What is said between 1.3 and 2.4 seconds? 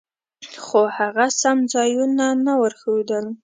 سم ځایونه